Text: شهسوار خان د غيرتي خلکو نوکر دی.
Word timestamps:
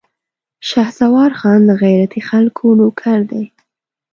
شهسوار 0.69 1.31
خان 1.39 1.59
د 1.69 1.71
غيرتي 1.83 2.21
خلکو 2.29 2.65
نوکر 2.79 3.19
دی. 3.31 3.43